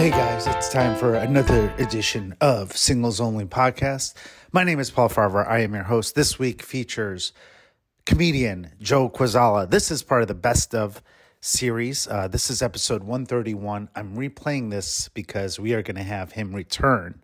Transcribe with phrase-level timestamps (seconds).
[0.00, 4.14] Hey guys, it's time for another edition of Singles Only Podcast.
[4.50, 5.46] My name is Paul Farahvar.
[5.46, 6.14] I am your host.
[6.14, 7.34] This week features
[8.06, 9.68] comedian Joe Kwaczala.
[9.68, 11.02] This is part of the best of
[11.42, 12.08] series.
[12.08, 13.90] Uh, this is episode 131.
[13.94, 17.22] I'm replaying this because we are going to have him return.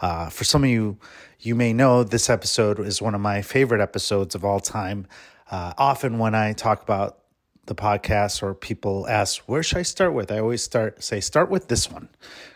[0.00, 0.96] Uh, for some of you,
[1.40, 5.06] you may know this episode is one of my favorite episodes of all time.
[5.50, 7.18] Uh, often when I talk about
[7.66, 10.30] the podcast or people ask, where should I start with?
[10.30, 12.08] I always start, say, start with this one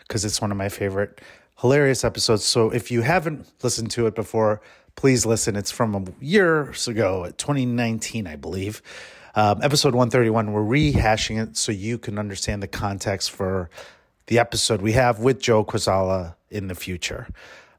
[0.07, 1.21] because it's one of my favorite
[1.59, 2.45] hilarious episodes.
[2.45, 4.61] So if you haven't listened to it before,
[4.95, 5.55] please listen.
[5.55, 8.81] It's from a year ago, 2019, I believe.
[9.35, 13.69] Um, episode 131, we're rehashing it so you can understand the context for
[14.27, 17.27] the episode we have with Joe Kwaczala in the future.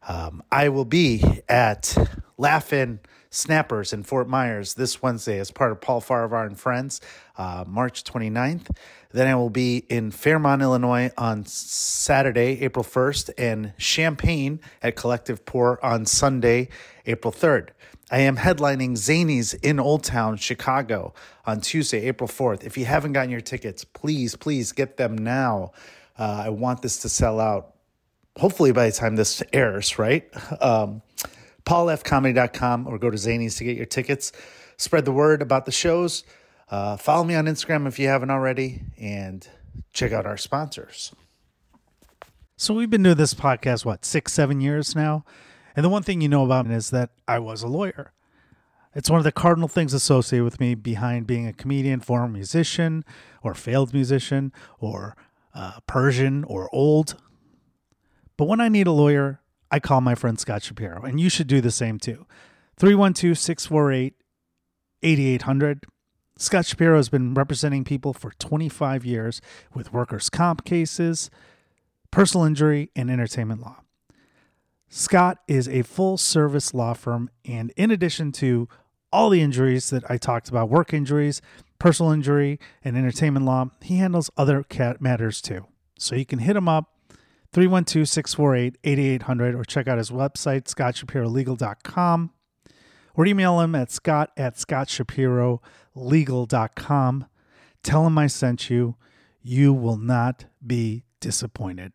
[0.07, 1.97] Um, I will be at
[2.39, 7.01] Laughing Snappers in Fort Myers this Wednesday as part of Paul Farahvar and Friends,
[7.39, 8.77] uh, March 29th.
[9.13, 15.45] Then I will be in Fairmont, Illinois on Saturday, April 1st, and Champaign at Collective
[15.45, 16.69] Pour on Sunday,
[17.07, 17.69] April 3rd.
[18.11, 21.15] I am headlining Zanies in Old Town, Chicago
[21.47, 22.65] on Tuesday, April 4th.
[22.65, 25.71] If you haven't gotten your tickets, please, please get them now.
[26.19, 27.75] Uh, I want this to sell out
[28.37, 30.29] hopefully by the time this airs, right?
[30.61, 31.03] Um,
[31.71, 34.33] paulfcomedy.com or go to Zanies to get your tickets.
[34.77, 36.25] Spread the word about the shows.
[36.69, 39.47] Uh, follow me on Instagram if you haven't already, and
[39.93, 41.13] check out our sponsors.
[42.57, 45.25] So we've been doing this podcast, what, six, seven years now?
[45.77, 48.13] And the one thing you know about me is that I was a lawyer.
[48.93, 53.05] It's one of the cardinal things associated with me behind being a comedian, former musician,
[53.45, 55.17] or failed musician, or
[55.55, 57.15] uh, Persian, or old.
[58.37, 61.47] But when I need a lawyer, I call my friend Scott Shapiro, and you should
[61.47, 62.27] do the same too.
[62.77, 64.15] 312 648
[65.03, 65.85] 8800.
[66.37, 69.41] Scott Shapiro has been representing people for 25 years
[69.75, 71.31] with workers' comp cases,
[72.11, 73.83] personal injury, and entertainment law.
[74.89, 78.69] Scott is a full service law firm, and in addition to
[79.13, 81.43] all the injuries that I talked about work injuries,
[81.79, 85.67] personal injury, and entertainment law he handles other cat matters too.
[85.99, 86.95] So you can hit him up
[87.53, 92.31] 312 648 8800 or check out his website, scottshapirolegal.com,
[93.15, 97.27] or email him at scott at scottshapirolegal.com.
[97.83, 98.95] Tell him I sent you.
[99.43, 101.93] You will not be disappointed.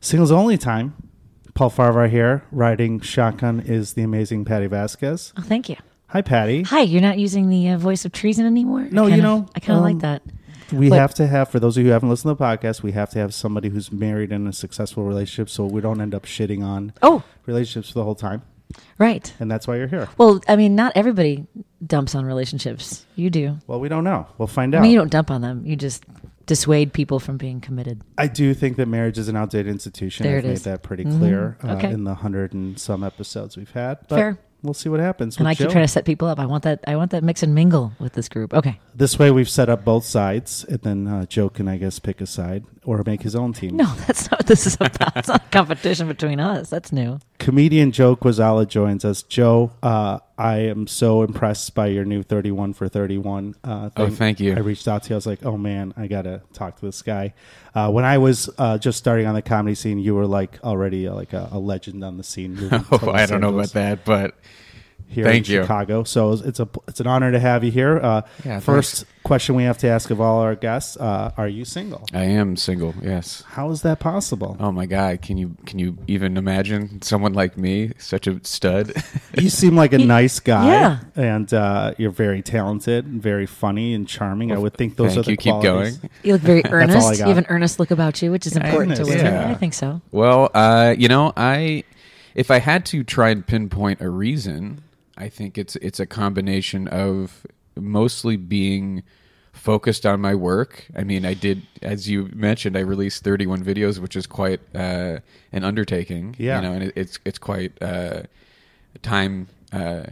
[0.00, 0.94] Singles only time.
[1.54, 2.42] Paul Farahvar here.
[2.50, 5.32] Riding shotgun is the amazing Patti Vasquez.
[5.38, 5.76] Oh, thank you.
[6.08, 6.62] Hi, Patti.
[6.64, 8.88] Hi, you're not using the uh, voice of treason anymore?
[8.90, 10.22] No, I you kinda- know, I kind of um, like that.
[10.72, 12.92] We have to have, for those of you who haven't listened to the podcast, we
[12.92, 16.24] have to have somebody who's married in a successful relationship so we don't end up
[16.24, 18.42] shitting on Oh, relationships the whole time.
[18.98, 19.32] right.
[19.40, 20.08] And that's why you're here.
[20.18, 21.46] Well, I mean, not everybody
[21.86, 23.04] dumps on relationships.
[23.16, 23.58] You do.
[23.66, 24.26] Well, we don't know.
[24.38, 24.82] We'll find I out.
[24.82, 25.64] mean, you don't dump on them.
[25.66, 26.04] You just
[26.46, 28.02] dissuade people from being committed.
[28.18, 30.24] I do think that marriage is an outdated institution.
[30.24, 30.62] There I've it made is.
[30.64, 33.98] that pretty clear uh, in the hundred and some episodes we've had.
[34.08, 34.38] But Fair.
[34.62, 35.38] We'll see what happens.
[35.38, 35.72] And I keep Joe.
[35.72, 36.38] trying to set people up.
[36.38, 36.80] I want that.
[36.86, 38.54] I want that mix and mingle with this group.
[38.54, 38.78] Okay.
[38.94, 42.20] This way, we've set up both sides, and then uh, Joe can, I guess, pick
[42.20, 43.76] a side or make his own team.
[43.76, 45.16] No, that's not what this is about.
[45.16, 46.70] it's not a competition between us.
[46.70, 47.18] That's new.
[47.42, 49.24] Comedian Joe Kwaczala joins us.
[49.24, 54.38] Joe, uh, I am so impressed by your new 31 for 31 uh, Oh, thank
[54.38, 54.54] you.
[54.54, 55.14] I reached out to you.
[55.14, 57.34] I was like, oh man, I got to talk to this guy.
[57.74, 61.08] Uh, when I was uh, just starting on the comedy scene, you were like already
[61.08, 62.58] uh, like a, a legend on the scene.
[62.92, 64.36] Oh, I don't know about that, but
[65.12, 65.62] Here Thank in you.
[65.62, 66.04] Chicago.
[66.04, 67.98] So it's a it's an honor to have you here.
[68.02, 71.64] Uh, Yeah, first question we have to ask of all our guests: uh, Are you
[71.64, 72.06] single?
[72.14, 72.94] I am single.
[73.02, 73.42] Yes.
[73.46, 74.56] How is that possible?
[74.58, 75.20] Oh my God!
[75.22, 78.92] Can you can you even imagine someone like me, such a stud?
[79.38, 80.98] You seem like a nice guy, Yeah.
[81.16, 84.52] and uh, you're very talented, and very funny and charming.
[84.52, 85.36] I would think those Thank are the you.
[85.38, 85.96] Keep qualities.
[85.98, 86.10] going.
[86.22, 87.08] You look very all I earnest.
[87.10, 87.18] got.
[87.18, 89.32] You have an earnest look about you, which is important to Earnest, women.
[89.34, 89.50] yeah.
[89.50, 90.00] I think so.
[90.10, 91.84] Well, uh, you know, I
[92.34, 94.82] if I had to try and pinpoint a reason,
[95.22, 99.02] I think it's it's a combination of mostly being
[99.52, 100.86] focused on my work.
[100.96, 105.18] I mean, I did, as you mentioned, I released 31 videos, which is quite uh,
[105.52, 106.34] an undertaking.
[106.38, 106.56] Yeah.
[106.56, 108.22] you know, and it, it's it's quite uh,
[109.02, 109.48] time.
[109.72, 110.04] Uh,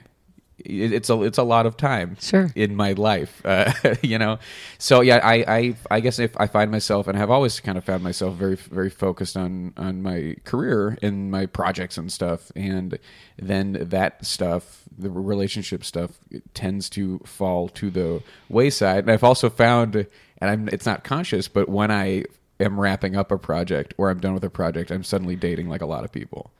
[0.65, 2.51] it's a it's a lot of time Sure.
[2.55, 3.73] in my life uh,
[4.03, 4.39] you know?
[4.79, 7.85] So yeah I, I i guess if i find myself and have always kind of
[7.85, 12.99] found myself very very focused on on my career and my projects and stuff and
[13.39, 16.13] then that stuff the relationship stuff
[16.55, 18.99] tends to fall to the wayside.
[19.05, 20.07] And i've also found and
[20.51, 22.25] i'm it's not conscious but when i
[22.59, 25.81] am wrapping up a project or i'm done with a project i'm suddenly dating like
[25.81, 26.51] a lot of people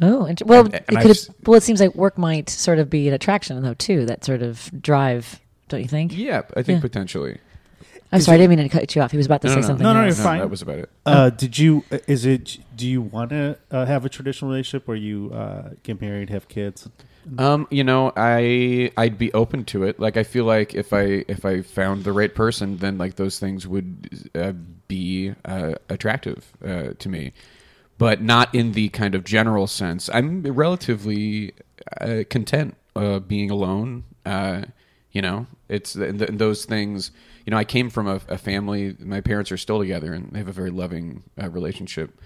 [0.00, 1.18] Oh, int- well, And- and it I've could.
[1.46, 4.06] Well, it seems like work might sort of be an attraction, though, too.
[4.06, 6.16] That sort of drive, don't you think?
[6.16, 6.80] yeah i think Yeah.
[6.80, 7.38] potentially
[8.10, 9.10] I'm sorry, I didn't mean to cut you off.
[9.10, 9.66] He was about to No, say no, no.
[9.68, 9.84] something.
[9.84, 10.16] No, no, else.
[10.16, 10.38] you're fine.
[10.38, 10.90] that was about it.
[11.04, 11.84] Uh, did you?
[12.06, 12.56] Is it?
[12.74, 16.48] Do you want to uh, have a traditional relationship where you uh, get married, have
[16.48, 16.88] kids?
[17.36, 20.00] Um, you know, I I'd be open to it.
[20.00, 23.38] Like I feel like if I if I found the right person, then like those
[23.38, 24.52] things would uh,
[24.86, 27.34] be uh, attractive uh, to me,
[27.98, 30.08] but not in the kind of general sense.
[30.12, 31.52] I'm relatively
[32.00, 34.04] uh, content uh, being alone.
[34.24, 34.62] Uh,
[35.12, 37.10] you know, it's th- th- those things.
[37.44, 38.96] You know, I came from a, a family.
[39.00, 42.20] My parents are still together, and they have a very loving uh, relationship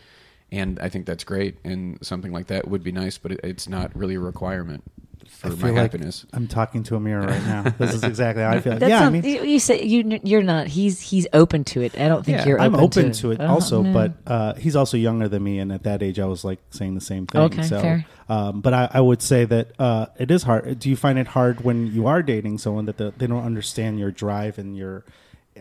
[0.52, 1.56] and I think that's great.
[1.64, 4.84] And something like that would be nice, but it, it's not really a requirement
[5.32, 6.24] for I my feel like happiness.
[6.32, 7.62] I'm talking to a mirror right now.
[7.78, 8.76] this is exactly how I feel.
[8.78, 10.68] That's yeah, not, I mean, you, you say you you're not.
[10.68, 11.98] He's he's open to it.
[11.98, 12.60] I don't think Yeah, you're.
[12.60, 13.92] I'm open, open to it, Uh-huh, also, no.
[13.92, 16.94] but uh, he's also younger than me, and at that age, I was like saying
[16.94, 17.40] the same thing.
[17.42, 18.06] Okay, so, fair.
[18.28, 20.78] Um, but I, I would say that uh, it is hard.
[20.78, 23.98] Do you find it hard when you are dating someone that the, they don't understand
[23.98, 25.04] your drive and your,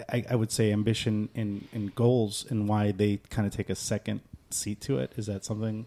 [0.07, 3.75] I, I would say, ambition and, and goals, and why they kind of take a
[3.75, 4.21] second
[4.51, 5.11] seat to it?
[5.17, 5.85] Is that something?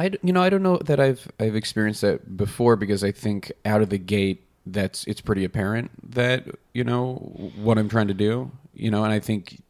[0.00, 3.52] I you know I don't know that I've I've experienced that before because I think
[3.66, 7.16] out of the gate that's it's pretty apparent that you know
[7.56, 8.50] what I'm trying to do.
[8.72, 9.62] You know, and I think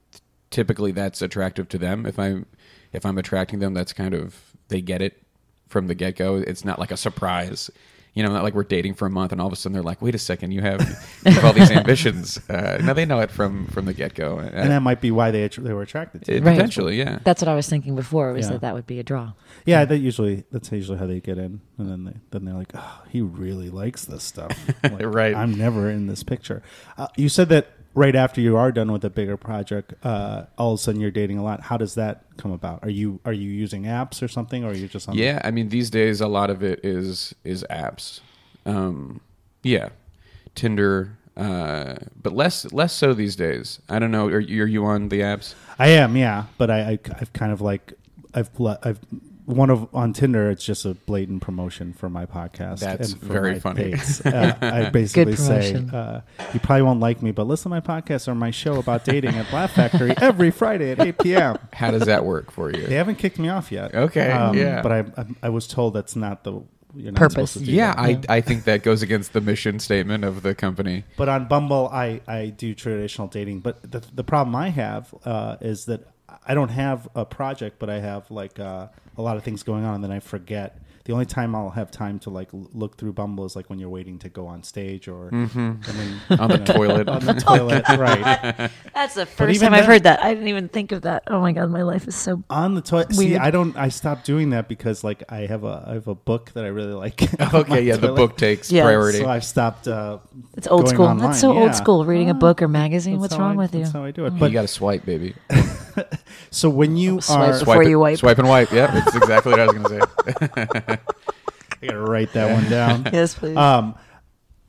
[0.50, 2.06] typically that's attractive to them.
[2.06, 2.46] If I'm
[2.92, 5.20] if I'm attracting them, that's kind of they get it
[5.66, 6.36] from the get go.
[6.36, 7.68] It's not like a surprise.
[8.12, 9.82] You know, not like we're dating for a month and all of a sudden they're
[9.84, 10.80] like, "Wait a second, you have,
[11.24, 14.38] you have all these ambitions." Uh, no, they know it from from the get go.
[14.38, 16.34] And that might be why they att- they were attracted to.
[16.34, 16.42] it.
[16.42, 16.54] Right.
[16.56, 17.20] potentially, yeah.
[17.22, 18.32] That's what I was thinking before.
[18.32, 18.52] Was Yeah.
[18.54, 19.32] that that would be a draw?
[19.64, 22.72] Yeah, that usually that's usually how they get in, and then they then they're like,
[22.74, 25.34] "Oh, he really likes this stuff." Like, Right.
[25.34, 26.62] I'm never in this picture.
[26.98, 30.72] Uh, you said that right after you are done with a bigger project, uh, all
[30.74, 31.60] of a sudden you're dating a lot.
[31.62, 32.80] How does that come about?
[32.82, 35.16] Are you are you using apps or something, or are you just on?
[35.16, 38.20] Yeah, I mean these days a lot of it is is apps.
[38.66, 39.20] Um,
[39.62, 39.88] yeah,
[40.54, 43.80] Tinder, uh, but less less so these days.
[43.88, 44.26] I don't know.
[44.28, 45.54] Are, you- are you on the apps?
[45.78, 46.16] I am.
[46.16, 47.92] Yeah, but I, I I've kind of like
[48.34, 48.50] I've
[48.82, 49.00] I've
[49.50, 50.50] one of on Tinder.
[50.50, 52.80] It's just a blatant promotion for my podcast.
[52.80, 53.90] That's for very my funny.
[53.92, 54.22] dates.
[54.30, 56.20] Uh, I basically say uh,
[56.54, 59.34] you probably won't like me, but listen to my podcast or my show about dating
[59.34, 61.58] at Laugh Factory every Friday at eight p.m.
[61.72, 62.86] How does that work for you?
[62.86, 63.94] They haven't kicked me off yet.
[63.94, 64.82] Um, Okay, yeah.
[64.82, 66.62] But I, I I was told that's not the
[66.94, 67.52] you're not Purpose.
[67.54, 68.30] to do yeah, that.
[68.30, 71.04] I I think that goes against the mission statement of the company.
[71.16, 73.60] But on Bumble, I, I do traditional dating.
[73.60, 76.06] But the, the problem I have uh, is that
[76.46, 78.88] I don't have a project, but I have like uh,
[79.20, 80.78] a lot of things going on, and then I forget.
[81.06, 83.78] The only time I'll have time to like l- look through Bumble is like when
[83.80, 86.40] you're waiting to go on stage or Mm-hmm.
[86.40, 87.08] On the know, toilet.
[87.08, 88.70] on the toilet, right?
[88.94, 90.22] That's the first even time I've heard that.
[90.22, 91.24] I didn't even think of that.
[91.26, 92.44] Oh my god, my life is so.
[92.50, 93.14] On the toilet.
[93.14, 93.74] See, I don't.
[93.76, 96.68] I stopped doing that because like I have a I have a book that I
[96.68, 97.18] really like.
[97.54, 99.18] Okay, yeah, the book takes Yeah, priority.
[99.20, 99.88] So I've stopped.
[99.88, 100.18] Uh,
[100.56, 101.06] It's old going school.
[101.06, 101.60] online, That's so yeah.
[101.60, 102.04] old school.
[102.04, 103.14] Reading a book or magazine.
[103.14, 103.80] That's What's wrong I- with you?
[103.80, 104.34] That's how I do it.
[104.34, 105.34] you But got to swipe, baby.
[106.50, 108.18] so when you Swipe are, before Before you wipe.
[108.18, 108.70] swipe and wipe.
[108.72, 110.08] Yeah, that's exactly what I was going to
[110.86, 110.98] say.
[111.82, 113.08] I gotta write that one down.
[113.12, 113.56] Yes, please.
[113.56, 113.94] Um,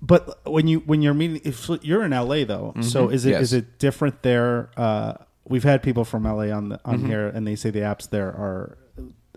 [0.01, 3.51] but when you when you're meeting, if you're in LA though, so is it is
[3.53, 3.61] Yes.
[3.63, 4.69] it different there?
[4.77, 5.13] Uh,
[5.47, 8.29] we've had people from LA on the on here, and they say the apps there
[8.29, 8.77] are.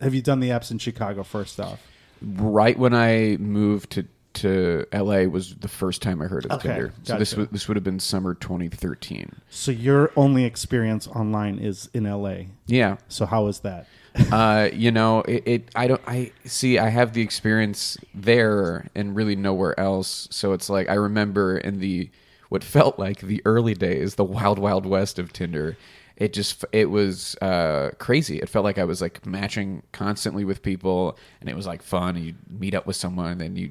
[0.01, 1.81] Have you done the apps in Chicago first off?
[2.23, 6.69] right when I moved to to LA was the first time I heard of Okay,
[6.69, 6.93] Tinder.
[7.05, 7.41] So this gotcha.
[7.41, 9.37] would this would have been summer 2013.
[9.51, 12.45] So your only experience online is in LA.
[12.67, 12.97] Yeah.
[13.09, 13.87] So how is that?
[14.33, 15.69] uh, you know, it, it.
[15.75, 16.01] I don't.
[16.07, 16.79] I see.
[16.79, 20.29] I have the experience there and really nowhere else.
[20.31, 22.11] So it's like I remember in the
[22.49, 25.77] what felt like the early days, the wild, wild west of Tinder.
[26.17, 28.39] It just it was uh, crazy.
[28.39, 32.17] It felt like I was like matching constantly with people, and it was like fun.
[32.23, 33.71] You meet up with someone, and you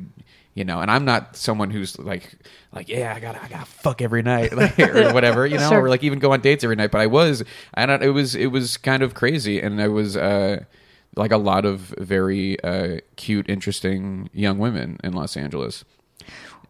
[0.53, 0.81] you know.
[0.81, 2.33] And I'm not someone who's like
[2.73, 5.83] like yeah, I got I got fuck every night like, or whatever, you know, Sure.
[5.83, 6.91] or like even go on dates every night.
[6.91, 7.43] But I was,
[7.75, 8.03] I don't.
[8.03, 10.17] It was it was kind of crazy, and I was.
[10.17, 10.65] uh
[11.15, 15.85] like a lot of very uh, cute, interesting young women in Los Angeles.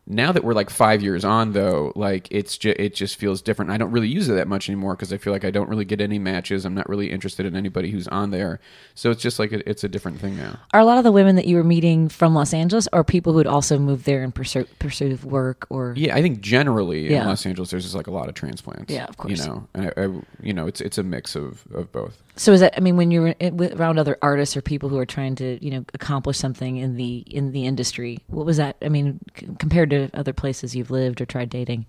[0.06, 3.72] Now that we're like five years on, though, like it's ju- it just feels different.
[3.72, 5.86] I don't really use it that much anymore because I feel like I don't really
[5.86, 6.66] get any matches.
[6.66, 8.60] I'm not really interested in anybody who's on there,
[8.96, 10.60] so it's just like a, it's a different thing now.
[10.74, 13.32] Are a lot of the women that you were meeting from Los Angeles, or people
[13.32, 17.08] who had also moved there in pursuit pursuit of work, or Yeah, I think generally
[17.22, 18.92] in Los Angeles there's just like a lot of transplants.
[18.92, 19.40] Yeah, of course.
[19.40, 22.18] You know, and I, I, you know, it's it's a mix of of both.
[22.36, 22.74] So is that?
[22.76, 25.64] I mean, when you're in- with- around other artists or people who are trying to,
[25.64, 28.76] you know, accomplish something in the in the industry, what was that?
[28.82, 31.86] I mean, c- compared to other places you've lived or tried dating.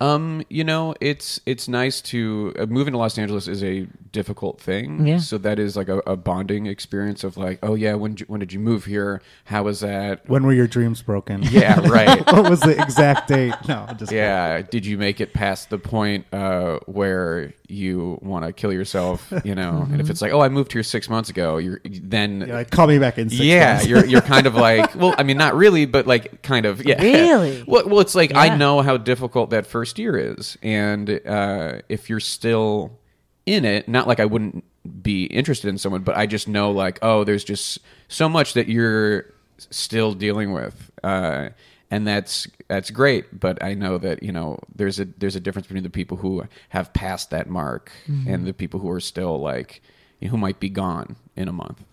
[0.00, 4.60] Um, you know, it's it's nice to uh, moving to Los Angeles is a difficult
[4.60, 5.06] thing.
[5.06, 5.18] Yeah.
[5.18, 8.26] So that is like a, a bonding experience of like, oh yeah, when did you-
[8.28, 9.20] when did you move here?
[9.44, 10.26] How was that?
[10.28, 11.42] When were your dreams broken?
[11.54, 12.24] Yeah, right.
[12.32, 13.54] what was the exact date?
[13.68, 14.62] No, just Yeah.
[14.62, 19.32] Did you make it past the point uh, where you want to kill yourself?
[19.44, 22.40] You know, and if it's like, oh, I moved here six months ago, you're then.
[22.40, 23.86] You're like, call me back in six yeah, months.
[23.88, 27.02] you're you're kind of like, well, I mean, not really, but like, kind of, yeah.
[27.02, 27.64] Really?
[27.66, 32.08] well, well, it's like I know how difficult that first year is, and uh, if
[32.08, 32.98] you're still
[33.46, 34.64] in it, not like I wouldn't
[35.02, 38.68] be interested in someone, but I just know like, oh, there's just so much that
[38.68, 39.26] you're
[39.58, 41.50] still dealing with, uh,
[41.90, 43.38] and that's that's great.
[43.38, 46.44] But I know that you know there's a there's a difference between the people who
[46.70, 48.28] have passed that mark Mm-hmm.
[48.32, 49.82] and the people who are still like
[50.22, 51.84] who might be gone in a month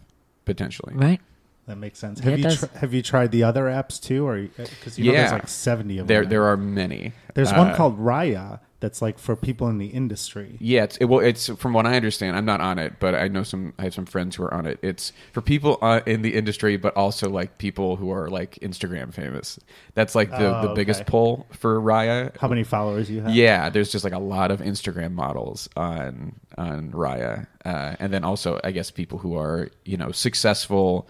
[0.46, 0.94] potentially.
[0.96, 1.20] Right.
[1.68, 2.20] That makes sense.
[2.22, 2.60] Have it you does.
[2.60, 5.22] tr- have you tried the other apps too, or because you know Yeah.
[5.22, 6.30] there's like seventy of There them?
[6.30, 7.12] there are many.
[7.36, 10.58] There's Uh, one called Raya that's like for people in the industry.
[10.60, 12.36] Yeah, it's, it, well, it's from what I understand.
[12.36, 13.74] I'm not on it, but I know some.
[13.80, 14.80] I have some friends who are on it.
[14.82, 19.14] It's for people uh, in the industry, but also like people who are like Instagram
[19.14, 19.58] famous.
[19.94, 21.10] That's like the, Oh, the biggest okay.
[21.10, 22.36] pull for Raya.
[22.38, 23.34] How many followers you have?
[23.34, 28.24] Yeah, there's just like a lot of Instagram models on on Raya, uh, and then
[28.24, 31.08] also I guess people who are you know successful,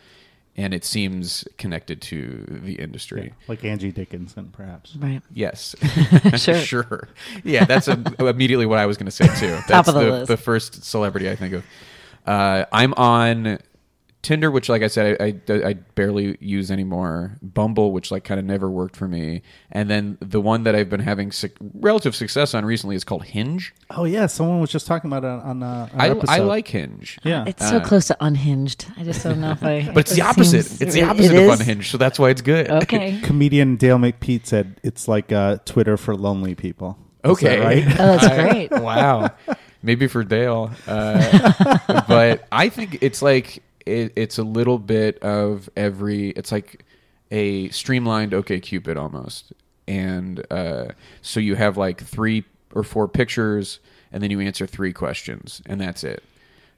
[0.58, 3.34] and it seems connected to the industry.
[3.48, 4.96] like Angie Dickinson, perhaps.
[4.96, 5.22] Right.
[5.34, 5.76] Yes,
[6.38, 6.56] Sure.
[6.60, 7.08] sure.
[7.44, 9.58] Yeah, that's a, immediately what I was going to say too.
[9.68, 10.28] That's of the the, list.
[10.28, 11.66] the first celebrity I think of.
[12.26, 13.60] Uh, I'm on
[14.22, 17.38] Tinder, which, like I said, I, I, I barely use anymore.
[17.42, 20.90] Bumble, which like kind of never worked for me, and then the one that I've
[20.90, 23.74] been having suc relative success on recently is called Hinge.
[23.90, 25.64] Oh yeah, someone was just talking about it on.
[25.64, 27.18] Uh, our I, I like Hinge.
[27.24, 28.86] Yeah, It's so Uh, close to unhinged.
[28.98, 29.90] I just don't know if I.
[29.94, 30.66] But it's the opposite.
[30.66, 31.60] seems- it's the opposite it of is?
[31.60, 32.70] unhinged, so that's why it's good.
[32.70, 33.20] Okay.
[33.24, 36.98] comedian Dale McPete said it's like uh, Twitter for lonely people.
[37.26, 37.86] Is Okay, that right?
[38.00, 38.28] Oh, that's
[38.70, 38.72] great.
[38.72, 39.30] wow.
[39.84, 45.70] Maybe for Dale, uh, but I think it's like it, it's a little bit of
[45.76, 46.30] every.
[46.30, 46.84] It's like
[47.32, 49.54] a streamlined OK Cupid almost,
[49.88, 50.90] and uh,
[51.22, 53.80] so you have like three or four pictures,
[54.12, 56.24] and then you answer three questions, and that's it.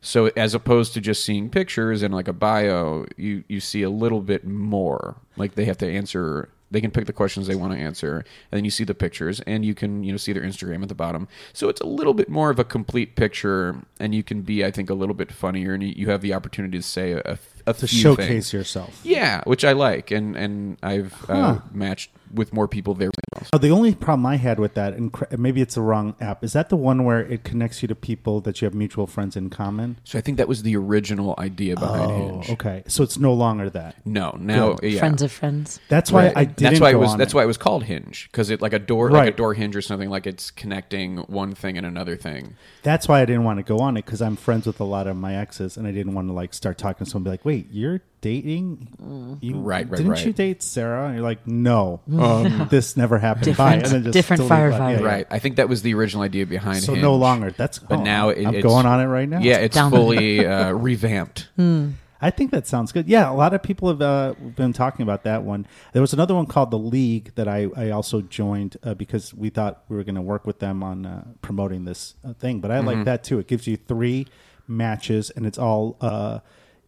[0.02, 3.90] So as opposed to just seeing pictures and like a bio, you you see a
[3.90, 5.16] little bit more.
[5.38, 6.50] Like they have to answer.
[6.74, 8.18] They can pick the questions they want to answer,
[8.52, 10.90] and then you see the pictures, and you can you know see their Instagram at
[10.90, 11.28] the bottom.
[11.54, 14.72] So it's a little bit more of a complete picture, and you can be, I
[14.72, 17.88] think, a little bit funnier, and you, have the opportunity to say a, a to
[17.88, 18.54] few showcase things.
[18.54, 19.00] yourself.
[19.04, 21.34] Yeah, which I like, and and I've Huh.
[21.34, 23.12] uh, matched with more people there.
[23.54, 26.54] Oh, the only problem I had with that, and maybe it's the wrong app, is
[26.54, 29.52] that the one where it connects you to people that you have mutual friends in
[29.52, 29.98] common?
[30.04, 32.50] So I think that was the original idea behind Oh, Hinge.
[32.50, 32.84] okay.
[32.88, 33.98] So it's no longer that.
[34.04, 34.98] No, now yeah.
[34.98, 35.80] Friends of friends.
[35.90, 36.38] That's why Right.
[36.38, 36.60] I didn't.
[36.72, 37.16] That's why it was.
[37.18, 37.36] That's it.
[37.36, 39.82] why it was called Hinge because it like a door, like a door hinge or
[39.84, 40.10] something.
[40.10, 42.56] Like it's connecting one thing and another thing.
[42.82, 45.06] That's why I didn't want to go on it because I'm friends with a lot
[45.06, 47.14] of my exes, and I didn't want to like start talking to someone.
[47.14, 49.38] And be like, wait, you're dating?
[49.42, 50.26] You, Right, right, Didn't right.
[50.26, 51.06] you date Sarah?
[51.08, 53.56] And you're like, no, um, this never happened.
[53.58, 53.78] Bye.
[53.78, 54.56] Different- And then just different delete it.
[54.56, 54.92] firefighter.
[54.94, 55.06] Yeah, yeah.
[55.06, 55.28] Right.
[55.30, 56.84] I think that was the original idea behind.
[56.84, 57.02] So Hinge.
[57.04, 57.52] no longer.
[57.52, 59.40] That's But oh, now it, I'm it's, going on it right now.
[59.40, 59.92] Yeah, it's Down.
[59.92, 61.50] fully uh, revamped.
[62.22, 63.10] I think that sounds good.
[63.10, 65.68] Yeah, a lot of people have uh, been talking about that one.
[65.92, 69.50] There was another one called the League that I, I also joined uh, because we
[69.50, 72.62] thought we were going to work with them on uh, promoting this uh, thing.
[72.62, 72.88] But I Mm-hmm.
[72.88, 73.40] like that too.
[73.40, 74.28] It gives you three
[74.70, 76.40] matches and it's all uh,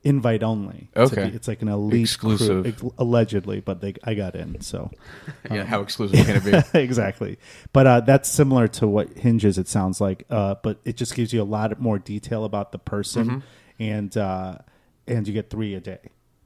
[0.06, 0.90] invite only.
[0.96, 1.26] It's Okay.
[1.26, 2.78] like- it's like an elite Exclusive.
[2.78, 4.62] crew, allegedly, but they I got in.
[4.62, 4.92] So
[5.52, 5.66] yeah.
[5.66, 6.80] How exclusive can it be?
[6.80, 7.38] exactly.
[7.74, 9.58] But uh, that's similar to what hinges.
[9.58, 12.80] It sounds like, uh, but it just gives you a lot more detail about the
[12.80, 13.84] person, Mm-hmm.
[13.84, 14.58] and uh,
[15.08, 16.00] and you get three a day,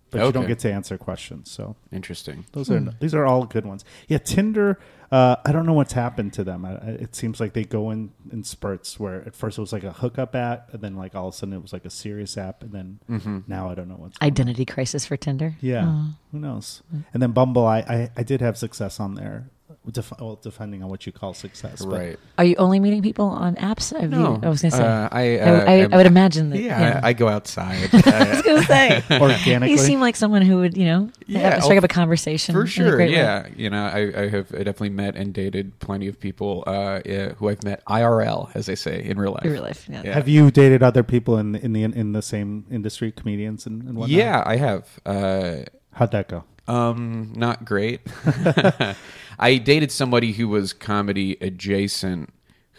[0.09, 1.51] but you don't get to answer questions.
[1.51, 2.45] So Interesting.
[2.53, 3.83] those are these are all good ones.
[4.07, 4.79] Yeah, Tinder.
[5.11, 6.65] Uh, I don't know what's happened to them.
[6.65, 9.73] I, I- it seems like they go in in spurts where at first it was
[9.73, 11.89] like a hookup app, and then like all of a sudden it was like a
[11.89, 13.39] serious app, and then Mm-hmm.
[13.47, 14.17] now I don't know what's.
[14.17, 14.31] going on.
[14.33, 15.55] Identity crisis for Tinder.
[15.61, 16.09] Yeah, Oh.
[16.31, 16.83] who knows?
[17.13, 19.49] And then Bumble, I, I I did have success on there.
[19.91, 22.19] Def- well, depending on what you call success, but- Right.
[22.37, 23.97] Are you only meeting people on apps?
[23.99, 24.83] Have No, you, I was going to say.
[24.83, 26.59] uh, I, I, uh, I, am- I would imagine that.
[26.59, 26.99] Yeah, yeah.
[27.03, 27.89] I, I go outside.
[27.93, 29.03] I Uh, was going to say.
[29.19, 29.71] organically.
[29.71, 32.53] You seem like someone who would, you know, Yeah, have, strike oh, up a conversation
[32.53, 32.95] for sure.
[32.95, 33.15] great way.
[33.15, 37.33] Yeah, you know, I, I have definitely met and dated plenty of people uh, yeah,
[37.33, 39.45] who I've met IRL, as they say in real life.
[39.45, 39.87] In real life.
[39.89, 40.01] Yeah.
[40.05, 40.13] Yeah.
[40.13, 43.97] Have you dated other people in in the in the same industry, comedians and, and
[43.97, 44.09] whatnot?
[44.09, 44.99] Yeah, I have.
[45.05, 46.43] Uh, How'd that go?
[46.69, 48.01] Um, not great.
[49.39, 52.31] I dated somebody who was comedy adjacent,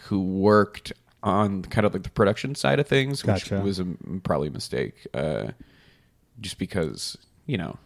[0.07, 0.93] who worked
[1.23, 3.61] on kind of like the production side of things, which Gotcha.
[3.61, 3.85] was a,
[4.23, 5.07] probably a mistake.
[5.13, 5.47] Uh,
[6.39, 7.77] just because you know,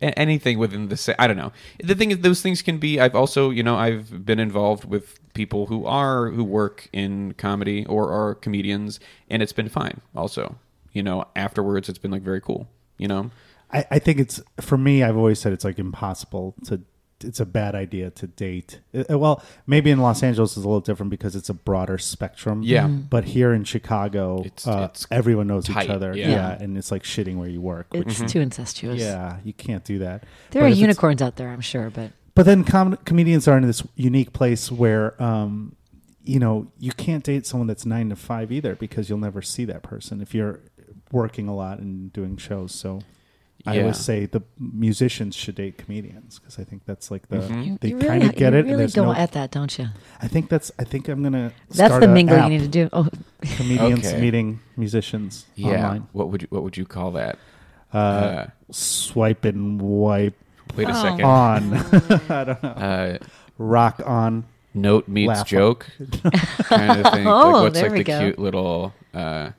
[0.00, 1.52] a- anything within the sa- I don't know.
[1.82, 2.98] The thing is, those things can be.
[3.00, 7.84] I've also, you know, I've been involved with people who are who work in comedy
[7.86, 10.00] or are comedians, and it's been fine.
[10.16, 10.56] Also,
[10.92, 12.68] you know, afterwards, it's been like very cool.
[12.98, 13.30] You know,
[13.72, 15.02] I, I think it's for me.
[15.02, 16.80] I've always said it's like impossible to.
[17.22, 18.80] It's a bad idea to date.
[18.94, 22.62] Uh, well, maybe in Los Angeles is a little different because it's a broader spectrum.
[22.62, 22.86] Yeah.
[22.86, 26.16] But here in Chicago, It's- uh, it's everyone knows tight, each other.
[26.16, 26.30] yeah.
[26.30, 26.52] Yeah.
[26.58, 27.92] and it's like shitting where you work.
[27.92, 28.98] Which, It's too incestuous.
[29.02, 30.22] yeah, you can't do that.
[30.50, 33.46] There But are if it's- unicorns out there, I'm sure, but But then com- comedians
[33.46, 35.76] are in this unique place where, um,
[36.24, 39.66] you know, you can't date someone that's nine to five either because you'll never see
[39.66, 40.60] that person if you're
[41.12, 42.72] working a lot and doing shows.
[42.74, 43.02] So
[43.66, 47.62] I always say the musicians should date comedians because I think that's like the Mm-hmm.
[47.62, 48.60] you, they you kind of get you it.
[48.60, 49.88] and really there's go no, at that, don't you?
[50.22, 50.72] I think that's.
[50.78, 51.52] I think I'm gonna.
[51.68, 52.88] That's start the a mingle app, you need to do.
[52.92, 53.08] Oh,
[53.42, 54.20] Comedians Okay.
[54.20, 55.68] meeting musicians yeah.
[55.84, 56.08] online.
[56.12, 57.38] What would you What would you call that?
[57.92, 60.34] Uh, Uh, swipe and wipe
[60.76, 61.02] wait a Oh.
[61.02, 61.24] second.
[61.24, 61.74] on.
[62.30, 62.68] I don't know.
[62.70, 63.18] Uh,
[63.58, 64.44] Rock on.
[64.72, 65.46] note meets Laugh.
[65.48, 65.86] joke
[66.62, 67.26] kind of thing.
[67.26, 68.20] Oh, like, what's there like we the go.
[68.20, 68.94] cute little.
[69.12, 69.50] Uh,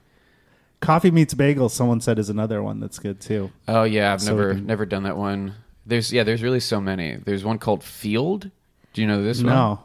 [0.81, 1.69] Coffee meets bagel.
[1.69, 3.51] Someone said is another one that's good too.
[3.67, 5.55] oh yeah, I've So never can- never done that one.
[5.85, 7.15] There's yeah, there's really so many.
[7.15, 8.51] There's one called Feeld.
[8.93, 9.47] Do you know this one?
[9.53, 9.79] No.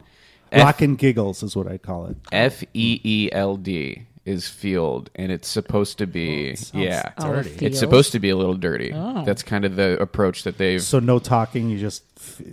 [0.52, 2.16] F- Rock and giggles is what I call it.
[2.32, 7.12] F E E L D is Feeld, and it's supposed to be sounds yeah.
[7.18, 7.50] Oh, dirty.
[7.50, 7.62] Feeld.
[7.62, 8.92] It's supposed to be a little dirty.
[8.94, 9.24] Oh.
[9.24, 10.82] That's kind of the approach that they've.
[10.82, 11.70] So no talking.
[11.70, 12.02] You just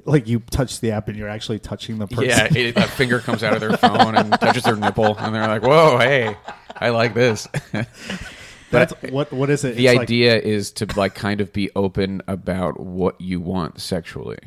[0.06, 2.26] like you touch the app and you're actually touching the person.
[2.30, 5.48] yeah, it, a finger comes out of their phone and touches their nipple, and they're
[5.48, 6.38] like, "Whoa, hey,
[6.76, 7.48] I like this."
[8.72, 9.32] That's what.
[9.32, 9.76] What is it?
[9.76, 13.80] the It's like- idea is to like kind of be open about what you want
[13.82, 14.40] sexually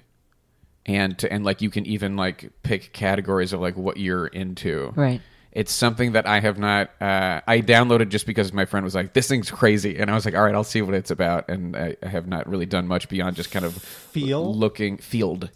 [0.84, 4.92] and to, and like you can even like pick categories of like what you're into
[4.96, 5.20] Right.
[5.56, 9.14] It's something that i have not uh, i downloaded just because my friend was like
[9.14, 9.96] this thing's crazy.
[9.98, 11.48] And i was like all right i'll see what it's about.
[11.48, 14.54] And i, I have not really done much beyond just kind of Feel?
[14.54, 15.50] looking Feeld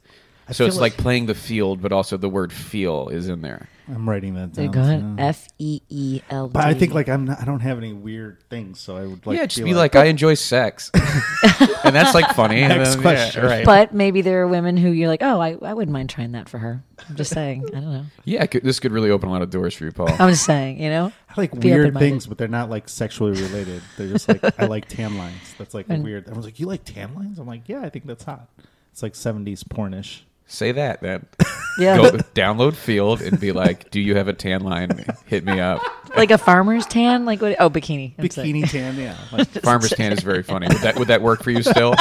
[0.50, 3.40] I so it's like, like- playing the field but also the word feel is in
[3.42, 4.64] there I'm writing that down.
[4.66, 4.84] you go.
[4.84, 6.52] so- F E E L D.
[6.52, 7.24] But I think like I'm.
[7.24, 9.36] Not, I don't have any weird things, so I would like.
[9.36, 10.92] yeah just be like, i enjoy sex
[11.84, 13.42] and that's like funny Next then- question.
[13.42, 16.08] yeah, right But maybe there are women who you're like, oh, I, I wouldn't mind
[16.08, 16.84] trying that for her.
[17.08, 17.64] I'm just saying.
[17.70, 18.04] I don't know.
[18.24, 20.08] Yeah, could, this could really open a lot of doors for you, Paul.
[20.20, 21.10] I'm just saying, you know?
[21.28, 23.82] I like Be weird things, but they're not like sexually related.
[23.98, 25.54] They're just like I like tan lines.
[25.58, 26.24] That's like And- weird.
[26.24, 28.48] Everyone's like, "You like tan lines?" I'm like, "Yeah, I think that's hot."
[28.92, 30.20] It's like 70s pornish.
[30.50, 31.26] Say that then.
[31.78, 31.96] Yeah.
[31.96, 35.02] Go download Feeld and be like, "Do you have a tan line?
[35.26, 35.80] Hit me up."
[36.14, 37.24] like a farmer's tan?
[37.24, 37.56] Like what?
[37.58, 38.12] Oh, bikini.
[38.18, 38.48] I'm sorry.
[38.52, 39.16] Bikini tan, yeah.
[39.32, 40.66] Like, Farmer's tan is very funny.
[40.66, 41.94] Would that would that work for you still?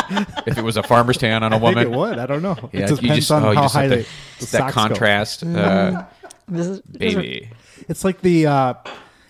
[0.45, 2.17] If it was a farmer's tan on a I think woman, it would.
[2.19, 2.57] I don't know.
[2.73, 4.05] yeah, it just you depends just on oh, you how just high the, the, the
[4.39, 4.81] that socks go.
[4.81, 6.05] contrast, uh,
[6.49, 7.49] This is, this is- baby.
[7.87, 8.47] It's like the.
[8.47, 8.73] uh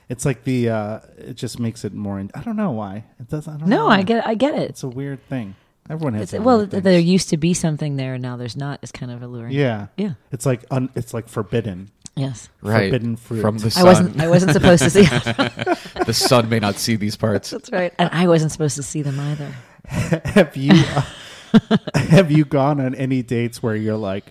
[0.08, 0.69] It's like the.
[0.69, 2.17] uh It just makes it more.
[2.17, 3.47] In, I don't know why it does.
[3.47, 3.75] I don't know.
[3.75, 3.97] no, why.
[3.97, 4.69] I get I get it.
[4.69, 5.55] It's a weird thing.
[5.89, 6.34] Everyone has.
[6.34, 6.84] It's, well, things.
[6.84, 8.80] there used to be something there, and now there's not.
[8.84, 9.54] It's kind of alluring.
[9.54, 9.88] Yeah.
[9.97, 10.13] Yeah.
[10.32, 11.89] It's like un, it's like forbidden.
[12.15, 12.49] Yes.
[12.62, 13.41] Right Forbidden fruit.
[13.41, 13.82] from the sun.
[13.86, 14.21] I wasn't.
[14.21, 15.04] I wasn't supposed to see.
[16.06, 17.49] the sun may not see these parts.
[17.52, 17.93] That's right.
[17.97, 19.54] And I wasn't supposed to see them either.
[19.86, 24.25] have you uh, have you gone on any dates where you're like,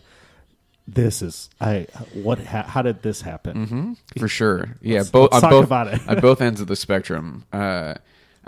[0.86, 3.66] this is I what ha, how did this happen?
[3.66, 3.92] Mm-hmm.
[4.20, 4.76] For sure.
[4.80, 6.00] Yeah, Let's- both let's on talk both about it.
[6.08, 7.44] on both ends of the spectrum.
[7.52, 7.94] Uh,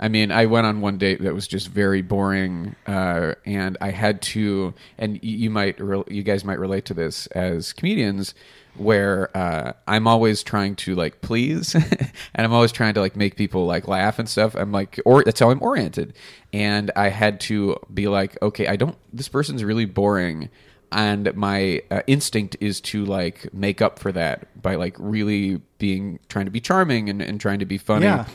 [0.01, 3.91] I mean, I went on one date that was just very boring, uh, and I
[3.91, 4.73] had to.
[4.97, 8.33] And you might, you guys might relate to this as comedians,
[8.75, 13.35] where uh, I'm always trying to like please, and I'm always trying to like make
[13.35, 14.55] people like laugh and stuff.
[14.55, 16.13] I'm like, or that's how I'm oriented,
[16.51, 18.97] and I had to be like, okay, I don't.
[19.13, 20.49] This person's really boring
[20.93, 26.19] and my uh, instinct is to like make up for that by like really being
[26.27, 28.25] trying to be charming and, and trying to be funny Yeah.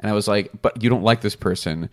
[0.00, 1.88] And i was like but you don't like this person.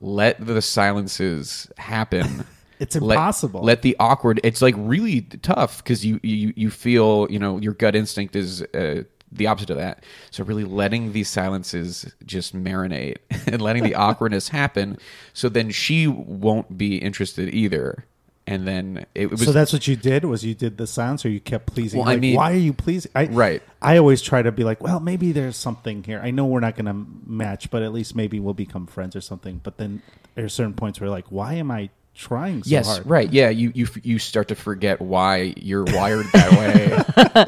[0.00, 2.44] Let the silences happen.
[2.78, 3.62] It's Let- impossible.
[3.62, 7.72] let, the awkward it's like really tough because you, you you feel you know your
[7.72, 10.04] gut instinct is uh, the opposite of that.
[10.30, 14.98] So really letting these silences just marinate and letting the awkwardness happen
[15.32, 18.04] so then she won't be interested either
[18.46, 21.28] and then it was so that's what you did was you did the silence or
[21.30, 22.00] you kept pleasing?
[22.00, 23.10] Well, I mean- why are you pleasing?
[23.14, 23.62] I, Right.
[23.82, 26.20] i always try to be like well maybe there's something here.
[26.22, 29.20] I know we're not going to match but at least maybe we'll become friends or
[29.20, 29.60] something.
[29.62, 30.02] But then
[30.34, 33.32] there are certain points where like why am i trying so yes, hard right.
[33.32, 36.86] Yeah, you you you start to forget why you're wired that way.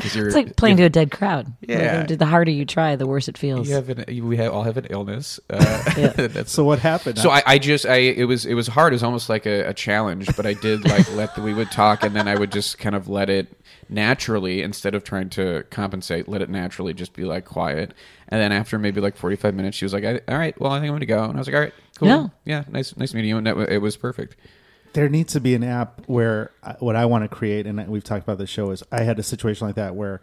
[0.14, 1.52] you're- It's like playing to a dead crowd.
[1.60, 2.04] Yeah.
[2.04, 3.68] The, the harder you try, the worse it feels.
[3.68, 5.40] You have an, you- we have, all have an illness.
[5.50, 6.08] Uh, Yeah.
[6.28, 8.92] that's, so what happened so I, I just I it was it was hard.
[8.92, 11.70] It was almost like a, a challenge, but I did like let the, we would
[11.70, 13.48] talk, and then I would just kind of let it
[13.88, 16.28] naturally instead of trying to compensate.
[16.28, 17.94] Let it naturally just be like quiet,
[18.28, 20.72] and then after maybe like forty five minutes, she was like, I, "All right, well,
[20.72, 22.26] I think I'm going to go," and I was like, "All right, cool, Yeah.
[22.44, 24.36] yeah, nice nice meeting you," and that, it was perfect.
[24.92, 28.04] There needs to be an app where uh, what I want to create, and we've
[28.04, 30.20] talked about this show, is I had a situation like that where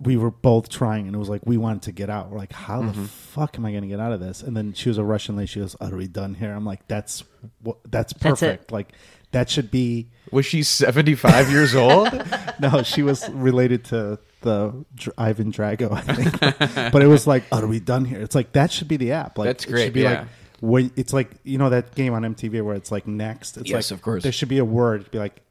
[0.00, 2.30] we were both trying, and it was like we wanted to get out.
[2.30, 3.02] We're like, how Mm-hmm.
[3.02, 4.42] the fuck am I going to get out of this?
[4.42, 5.46] And then she was a Russian lady.
[5.46, 7.24] She goes, "Are we done here?" I'm like, "That's
[7.62, 8.72] what, that's That's perfect.
[8.72, 8.92] like
[9.32, 12.08] that should be." Was she 75 years old?
[12.58, 14.86] No, she was related to the
[15.18, 16.90] Ivan Drago, I think.
[16.90, 19.36] but it was like, "Are we done here?" It's like that should be the app.
[19.36, 20.20] Like That's It great, should be yeah.
[20.20, 20.28] like
[20.60, 23.56] when it's like you know that game on MTV where it's like next.
[23.56, 24.22] It's Yes, like of course.
[24.22, 25.42] there should be a word to be like.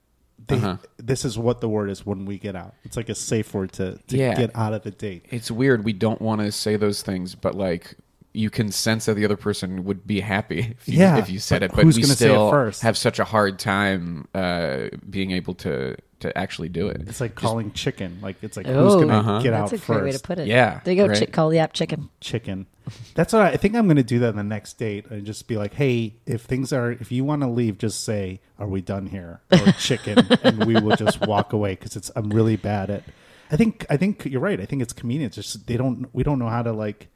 [0.48, 0.78] They, Uh-huh.
[0.98, 2.76] This is what the word is when we get out.
[2.84, 4.36] It's like a safe word to, to Yeah.
[4.36, 5.26] get out of the date.
[5.32, 5.84] it's weird.
[5.84, 7.96] We don't want to say those things, but like
[8.36, 11.40] you can sense that the other person would be happy if you, Yeah, if you
[11.40, 11.76] said but it.
[11.76, 12.82] But who's we gonna say it still first?
[12.84, 17.02] have such a hard time uh, being able to to actually do it.
[17.08, 18.20] It's like calling chicken.
[18.22, 19.42] Like it's like who's Oh, gonna Uh-huh.
[19.42, 20.24] get That's out a great way to first?
[20.24, 20.48] put it.
[20.48, 21.08] Yeah, There you go.
[21.10, 21.18] right.
[21.20, 22.10] Chick, call the app chicken.
[22.22, 22.68] chicken.
[23.16, 25.26] That's what I, I think I'm going to do that on the next date and
[25.26, 28.68] just be like, hey, if things are, if you want to leave, just say, are
[28.68, 29.42] we done here?
[29.52, 33.04] Or chicken, and we will just walk away because it's I'm really bad at.
[33.52, 34.60] I think I think you're right.
[34.62, 35.36] I think it's comedians.
[35.36, 37.08] Just they don't we don't know how to like.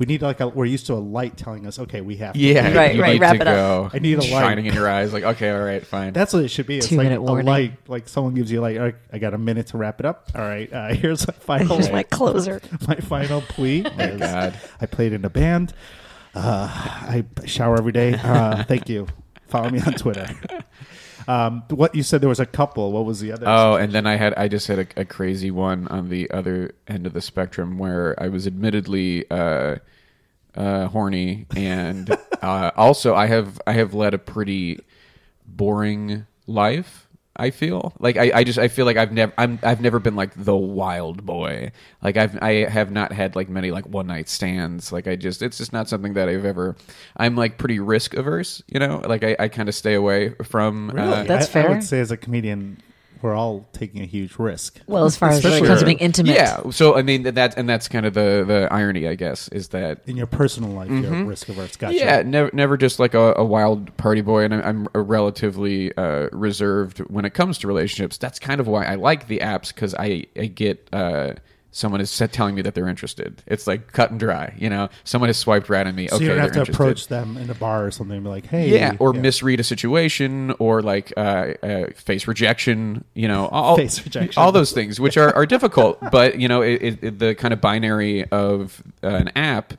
[0.00, 2.38] We need like a, we're used to a light telling us, okay, we have to
[2.40, 2.74] Yeah, leave.
[2.76, 3.54] Right, you right, need wrap to it up.
[3.54, 3.90] go.
[3.96, 4.28] I need a light.
[4.30, 5.12] shining in your eyes.
[5.12, 6.14] Like, okay, all right, fine.
[6.14, 6.78] That's what it should be.
[6.78, 7.46] It's Two like minute a warning.
[7.46, 7.72] light.
[7.86, 10.30] Like someone gives you like, all right, I got a minute to wrap it up.
[10.34, 11.76] All right, uh, here's my final.
[11.76, 12.60] Here's my closer.
[12.88, 13.84] my final plea.
[13.86, 14.58] Oh my is God.
[14.80, 15.74] I played in a band.
[16.34, 18.14] Uh, I shower every day.
[18.14, 19.06] Uh, thank you.
[19.48, 20.28] Follow me on Twitter.
[21.28, 22.90] Um, what you said there was a couple.
[22.92, 23.44] What was the other?
[23.46, 26.74] Oh, and then I had I just had a, a crazy one on the other
[26.88, 29.76] end of the spectrum where I was admittedly uh,
[30.54, 32.10] uh, horny, and
[32.42, 34.80] uh, also I have I have led a pretty
[35.46, 37.06] boring life.
[37.36, 40.16] I feel like I, I just I feel like I've never I'm I've never been
[40.16, 41.72] like the wild boy.
[42.02, 44.92] Like I've I have not had like many like one night stands.
[44.92, 46.76] Like I just it's just not something that I've ever.
[47.16, 48.62] I'm like pretty risk averse.
[48.66, 50.90] You know, like I, I kind of stay away from.
[50.90, 51.68] Uh, That's I, I fair.
[51.70, 52.82] would say as a comedian,
[53.22, 54.80] we're all taking a huge risk.
[54.86, 56.34] Well, as far as when it Especially- comes to being intimate.
[56.34, 56.70] Yeah.
[56.70, 60.00] So I mean that and that's kind of the the irony, I guess, is that
[60.06, 61.76] In your personal life, you're risk averse.
[61.76, 61.96] Gotcha.
[61.98, 62.06] Mm-hmm.
[62.06, 65.96] yeah, never never just like a, a wild party boy, and I'm, I'm a relatively
[65.96, 68.16] uh, reserved when it comes to relationships.
[68.18, 70.88] That's kind of why I like the apps because I I get.
[70.92, 71.34] Uh,
[71.72, 73.42] Someone is set telling me that they're interested.
[73.46, 74.88] It's like cut and dry, you know.
[75.04, 76.08] Someone has swiped right on me.
[76.08, 76.74] So okay, you don't have to interested.
[76.82, 79.62] approach them in a bar or something and be like, "Hey, yeah, or misread a
[79.62, 81.20] situation, or like uh,
[81.62, 83.04] uh, face rejection.
[83.14, 84.42] You know, all, Face rejection.
[84.42, 85.98] all those things, which are, are difficult.
[86.10, 89.74] But you know, it, it, it- the kind of binary of uh, an app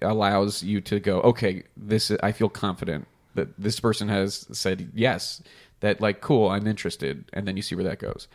[0.00, 5.42] allows you to go, okay, this I feel confident that this person has said yes,
[5.80, 8.28] that like cool, I'm interested, and then you see where that goes.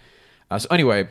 [0.51, 1.09] Uh, so anyway.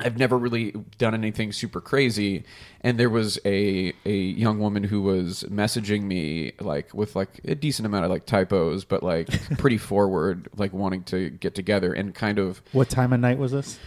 [0.00, 2.44] I've never really done anything super crazy,
[2.80, 7.54] and there was a a young woman who was messaging me like with like a
[7.54, 9.28] decent amount of like typos, but like
[9.58, 13.52] pretty forward, like wanting to get together and kind of What time of night was
[13.52, 13.78] this?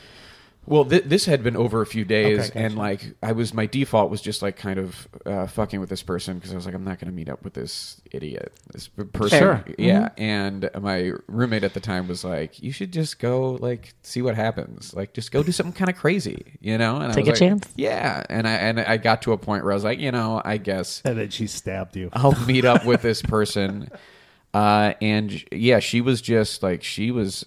[0.68, 2.60] Well, th- this had been over a few days, Okay, gotcha.
[2.60, 6.02] and like I was, my default was just like kind of uh, fucking with this
[6.04, 8.88] person because I was like, I'm not going to meet up with this idiot, this
[8.88, 9.40] person.
[9.40, 9.64] Sure.
[9.78, 14.22] Yeah, and my roommate at the time was like, you should just go like see
[14.22, 16.96] what happens, like just go do something kind of crazy, you know?
[16.96, 17.74] And I Take was a like, chance.
[17.76, 20.42] Yeah, and I and I got to a point where I was like, you know,
[20.44, 22.10] I guess And then she stabbed you.
[22.14, 23.90] I'll meet up with this person.
[24.54, 27.46] Uh, and yeah, she was just like she was.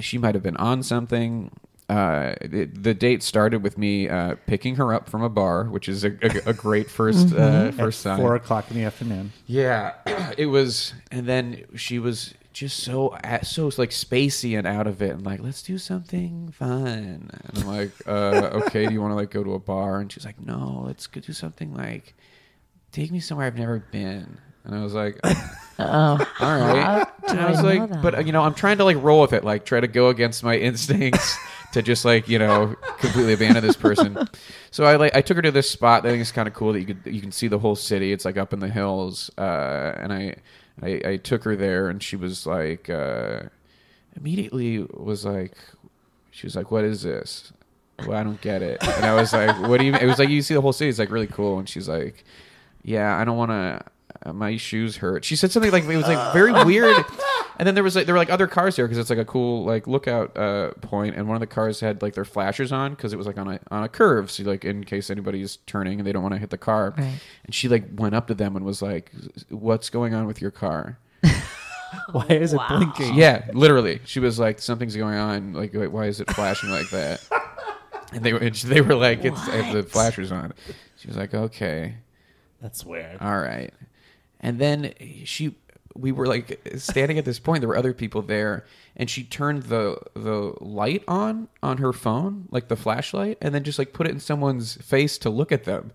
[0.00, 1.50] She might have been on something.
[1.88, 5.88] Uh, the, the date started with me uh, picking her up from a bar, which
[5.88, 8.18] is a, a, a great 1st uh, first sign.
[8.18, 9.32] four o'clock in the afternoon.
[9.46, 9.94] Yeah,
[10.38, 15.12] it was, and then she was just so so like spacey and out of it,
[15.12, 17.30] and like, let's do something fun.
[17.32, 20.00] And I'm like, uh, okay, do you want to like go to a bar?
[20.00, 22.14] And she's like, no, let's go do something like,
[22.92, 24.38] take me somewhere I've never been.
[24.64, 25.18] And I was like,
[25.78, 27.06] Oh, all right.
[27.28, 29.64] And I was like, but you know, I'm trying to like roll with it, like
[29.64, 31.38] try to go against my instincts
[31.72, 34.18] to just like you know completely abandon this person.
[34.70, 36.02] So I like I took her to this spot.
[36.02, 37.74] that I think it's kind of cool that you could you can see the whole
[37.74, 38.12] city.
[38.12, 40.34] It's like up in the hills, uh, and I,
[40.82, 43.44] I I took her there, and she was like uh,
[44.14, 45.56] immediately was like
[46.30, 47.50] she was like, "What is this?
[48.06, 50.02] Well, I don't get it." And I was like, "What do you?" mean?
[50.02, 50.90] It was like you see the whole city.
[50.90, 52.24] It's like really cool, and she's like,
[52.82, 55.24] "Yeah, I don't want to." My shoes hurt.
[55.24, 57.04] She said something like it was like very weird.
[57.58, 59.24] And then there was like there were like other cars there because it's like a
[59.24, 62.94] cool like lookout uh, point, and one of the cars had like their flashers on
[62.94, 65.98] because it was like on a on a curve, so like in case anybody's turning
[65.98, 66.94] and they don't want to hit the car.
[66.96, 67.18] Right.
[67.44, 69.10] And she like went up to them and was like,
[69.48, 70.98] "What's going on with your car?"
[72.12, 73.14] Why is it blinking?
[73.14, 74.00] Yeah, literally.
[74.04, 75.52] She was like, "Something's going on.
[75.52, 77.20] Like, wait, why is it flashing like that?"
[78.10, 80.54] And they were and they were like, "It's I have the flashers on."
[80.96, 81.96] She was like, "Okay."
[82.62, 83.18] That's weird.
[83.20, 83.72] All right.
[84.40, 84.94] And then
[85.24, 85.56] she
[85.94, 87.60] we were like standing at this point.
[87.60, 88.64] There were other people there,
[88.96, 93.64] and she turned the the light on on her phone, like the flashlight, and then
[93.64, 95.92] just like put it in someone's face to look at them,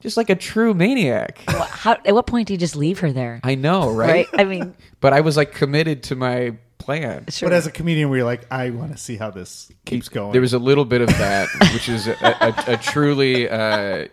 [0.00, 1.38] just like a true maniac.
[1.48, 3.40] How, at what point do you just leave her there?
[3.42, 4.26] I know, right?
[4.32, 4.40] Right?
[4.40, 7.26] I mean, but I was like committed to my plan.
[7.28, 7.48] sure.
[7.48, 10.32] But as a comedian, where you're like, I want to see how this keeps going.
[10.32, 14.06] There was a little bit of that, which is a, a, a truly uh,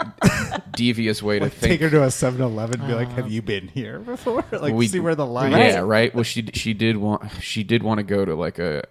[0.74, 4.00] devious way to Take her to a 7-Eleven and be like, "Have you been here
[4.00, 5.84] before?" like, We- see where the line yeah, is.
[5.84, 6.14] right.
[6.14, 8.84] Well, she she did want she did want to go to like a,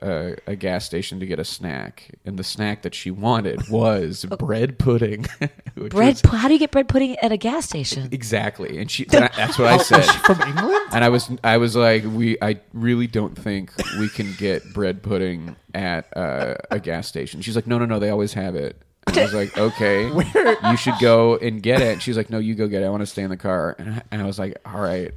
[0.47, 4.25] a, a gas station to get a snack, and the snack that she wanted was
[4.39, 5.27] bread pudding.
[5.75, 6.21] which bread.
[6.23, 8.09] was- How do you get bread pudding at a gas station?
[8.13, 10.05] exactly, and she and I- that's what I said.
[10.25, 10.81] From England?
[10.93, 15.03] And I was I was like, we I really don't think we can get bread
[15.03, 17.43] pudding at uh, a gas station.
[17.43, 18.81] She's like, no, no, no, they always have it.
[19.07, 20.07] And I was like, okay,
[20.71, 22.03] you should go and get it.
[22.03, 22.87] She's like, no, you go get it.
[22.87, 23.75] I want to stay in the car.
[23.79, 25.13] And I, and I was like, all right.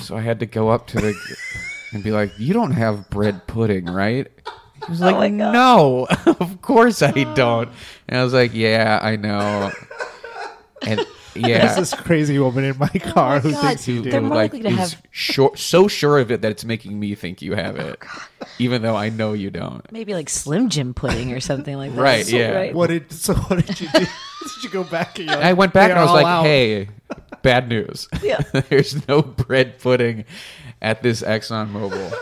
[0.00, 1.36] So I had to go up to the
[1.92, 4.30] and be like, you don't have bread pudding, right?
[4.84, 7.70] He was like, no, of course I don't.
[8.08, 9.72] And I was like, yeah, I know.
[10.82, 11.00] And
[11.36, 13.60] yeah, There's this crazy woman in my car who God.
[13.60, 14.10] thinks you who, do.
[14.10, 16.64] They're who, more like likely to is have- sure, so sure of it that it's
[16.64, 17.98] making me think you have it,
[18.58, 19.90] even though I know you don't.
[19.92, 22.00] Maybe like Slim Jim pudding or something like that.
[22.00, 22.72] Right, So- yeah.
[22.72, 23.34] What did so?
[23.34, 23.98] What did you do?
[24.00, 25.18] did you go back?
[25.18, 26.88] And you're I went back and I was like, out." "Hey,
[27.42, 28.08] bad news.
[28.22, 28.40] Yeah.
[28.68, 30.24] There's no bread pudding
[30.82, 32.12] at this Exxon Mobil."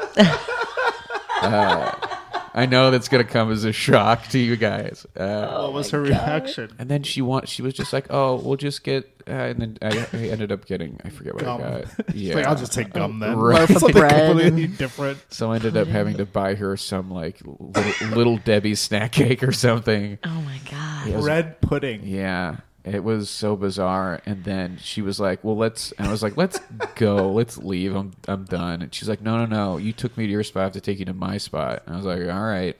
[1.42, 2.13] uh,
[2.56, 5.04] I know that's gonna come as a shock to you guys.
[5.16, 6.70] Uh, What was her reaction?
[6.78, 9.78] and then she want she was just like, "Oh, we'll just get," uh, and then
[9.82, 11.60] I, I ended up getting I forget what Gum.
[11.60, 11.84] I got.
[12.14, 13.36] Yeah, like, I'll just take gum then.
[13.36, 13.58] Right.
[13.68, 15.18] Loaf Something bread completely different.
[15.30, 19.42] So I ended up having to buy her some like little, little Debbie snack cake
[19.42, 20.18] or something.
[20.24, 21.08] Oh my god.
[21.08, 22.02] It was- Bread pudding.
[22.04, 24.20] Yeah, it was so bizarre.
[24.26, 26.58] And then she was like, "Well, let's," and I was like, "Let's
[26.94, 27.94] go, let's leave.
[27.94, 29.76] I'm I'm done." And she's like, "No, no, no.
[29.78, 30.60] You took me to your spot.
[30.60, 32.76] I have to take you to my spot." And I was like, "All right."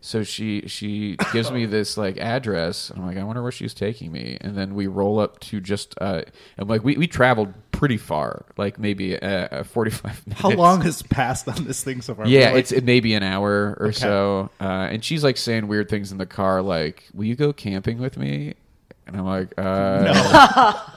[0.00, 2.90] So she she gives me this like address.
[2.94, 4.36] I'm like, I wonder where she's taking me.
[4.42, 6.20] And then we roll up to just uh,
[6.58, 10.42] and like we we traveled pretty far, like maybe uh, uh, 45 minutes.
[10.42, 12.26] How long has passed on this thing so far?
[12.26, 14.50] Yeah, Like, it's it may be an hour or so.
[14.60, 17.98] Uh, and she's like saying weird things in the car, like, "Will you go camping
[17.98, 18.56] with me?"
[19.06, 20.72] And I'm like, uh,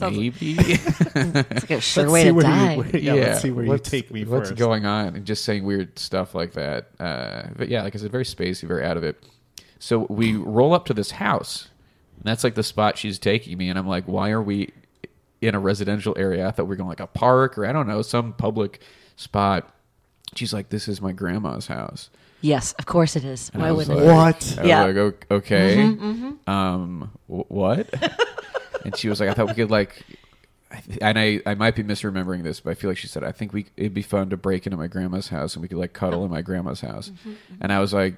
[0.10, 0.56] maybe.
[0.58, 2.74] It's like a sure let's way see to where die.
[2.74, 4.58] You, yeah, let's see where you what's- take me What's first.
[4.58, 5.16] going on?
[5.16, 6.88] And just saying weird stuff like that.
[6.98, 9.22] Uh, but yeah, like I said, very spacey, very out of it.
[9.78, 11.68] So we roll up to this house,
[12.16, 13.68] and that's like the spot she's taking me.
[13.70, 14.72] And I'm like, why are we
[15.40, 16.46] in a residential area?
[16.46, 18.80] I thought we were going like a park or I don't know, some public
[19.16, 19.74] spot.
[20.36, 22.08] She's like, this is my grandma's house.
[22.40, 23.50] Yes, of course it is.
[23.52, 24.12] And Why I was wouldn't it?
[24.12, 24.56] What?
[24.58, 24.86] I Yeah.
[24.86, 25.76] was like, "O- okay.
[25.76, 26.50] Mm-hmm, mm-hmm.
[26.50, 27.88] Um, w- what?
[28.84, 30.02] and she was like, I thought we could like,
[30.70, 33.24] I th- and I, I might be misremembering this, but I feel like she said,
[33.24, 35.78] I think we it'd be fun to break into my grandma's house and we could
[35.78, 36.26] like cuddle uh-huh.
[36.26, 37.10] in my grandma's house.
[37.10, 38.14] Mm-hmm, and I was like,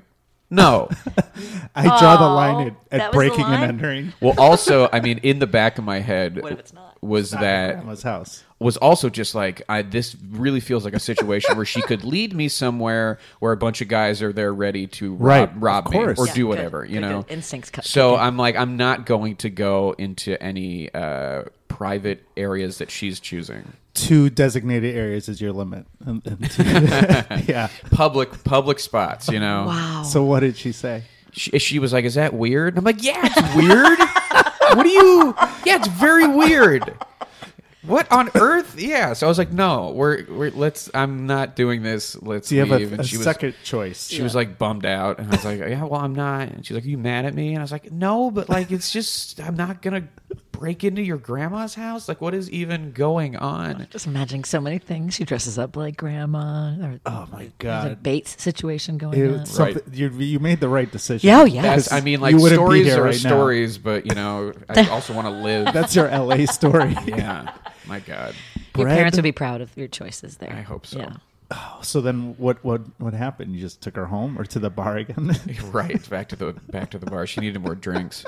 [0.52, 0.88] no.
[1.74, 3.62] I draw the Oh, line at, that at was the breaking and line?
[3.68, 4.12] entering.
[4.20, 6.96] Well, also, I mean, in the back of my head What if it's not?
[7.02, 8.44] was Not that grandma's house.
[8.60, 12.32] was also just like I this really feels like a situation where she could lead
[12.34, 15.92] me somewhere where a bunch of guys are there ready to rob, Right, rob of
[15.92, 16.18] me course.
[16.18, 17.22] or Yeah, do good, whatever, you good, know.
[17.22, 17.32] good.
[17.32, 18.20] Instincts cut- So kick.
[18.20, 23.72] I'm like I'm not going to go into any uh, private areas that she's choosing.
[23.94, 25.86] Two designated areas is your limit.
[26.06, 27.68] And- and- yeah.
[27.90, 29.66] Public public spots, you know.
[29.66, 30.02] Wow.
[30.02, 31.04] So what did she say?
[31.32, 33.98] She, she was like, "Is that weird?" And I'm like, "Yeah, it's weird.
[34.76, 35.34] what do you?
[35.64, 36.94] Yeah, it's very weird."
[37.84, 38.78] What on earth?
[38.78, 39.12] Yeah.
[39.14, 40.90] So I was like, "No, we're we're let's.
[40.94, 42.20] I'm not doing this.
[42.22, 44.08] Let's Do you have leave." a, and a she was second choice?
[44.08, 46.74] she was like bummed out, and I was like, "Yeah, well, I'm not." And she's
[46.74, 49.40] like, "Are you mad at me?" And I was like, "No, but like, it's just
[49.40, 50.06] I'm not gonna
[50.62, 52.08] break into your grandma's house.
[52.08, 55.12] Like, what is even going on?" Just imagining so many things.
[55.14, 56.76] She dresses up like grandma.
[56.80, 58.02] Or Oh my there's a god!
[58.04, 59.40] Bates situation going It on.
[59.40, 61.26] was something, you, you made the right decision.
[61.26, 61.62] Yeah, oh, yeah.
[61.64, 61.90] Yes.
[61.92, 63.30] I mean, You like wouldn't stories are right now.
[63.30, 65.72] stories, but you know, I also want to live.
[65.74, 66.96] That's your LA story.
[67.06, 67.52] yeah,
[67.86, 68.34] my God.
[68.76, 68.96] Your bread.
[68.96, 70.52] parents would be proud of your choices there.
[70.52, 70.98] I hope so.
[71.00, 71.14] Yeah.
[71.54, 73.54] Oh, so then, what what what happened?
[73.54, 75.36] You just took her home or to the bar again?
[75.72, 78.24] right back to the back to the bar she needed more drinks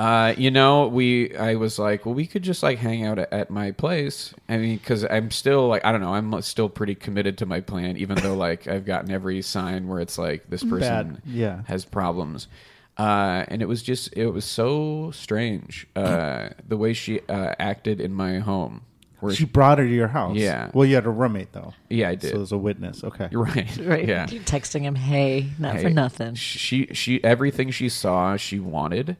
[0.00, 3.32] uh you know we i was like well we could just like hang out at,
[3.32, 6.94] at my place i mean because i'm still like i don't know i'm still pretty
[6.94, 10.62] committed to my plan even though like i've gotten every sign where it's like this
[10.64, 11.22] person Bad.
[11.26, 11.62] Yeah.
[11.66, 12.48] has problems
[12.98, 17.98] uh, and it was just it was so strange uh, the way she uh, acted
[18.00, 18.82] in my home
[19.20, 20.36] where she brought her to your house.
[20.36, 20.70] Yeah.
[20.74, 21.72] Well, you had a roommate though.
[21.88, 23.02] yeah i did So there's a witness.
[23.04, 23.28] Okay.
[23.30, 24.06] You're right Right.
[24.08, 26.34] yeah You're texting him, hey, not for Hey, nothing.
[26.34, 29.16] she she everything she saw she wanted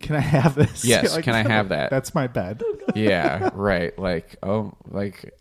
[0.00, 0.84] Can I have this?
[0.84, 1.90] Yes, You're can I have that?
[1.90, 2.62] That's my bed.
[2.94, 3.96] yeah, right.
[3.98, 5.34] Like, oh, like,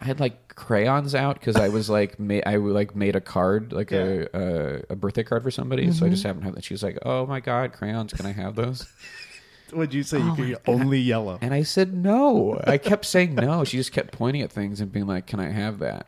[0.00, 3.72] I had like crayons out because I was like, ma- I like made a card,
[3.72, 5.90] like a, a a birthday card for somebody.
[5.92, 6.64] So I just happened to have that.
[6.64, 8.12] She was like, "Oh my god, crayons!
[8.12, 8.86] Can I have those?"
[9.72, 11.38] Would you say Oh you could only yellow?
[11.40, 12.60] And I said no.
[12.66, 13.64] I kept saying no.
[13.64, 16.06] She just kept pointing at things and being like, "Can I have that?"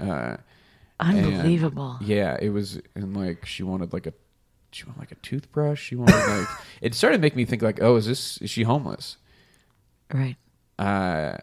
[0.00, 0.36] Uh,
[1.00, 1.98] and- Unbelievable.
[2.00, 4.12] yeah, it was, and like she wanted like a,
[4.74, 5.80] she wanted like a toothbrush.
[5.80, 6.48] She wanted like.
[6.80, 9.16] it started to make me think like, oh, is this is she homeless?
[10.12, 10.36] Right.
[10.78, 11.38] Uh,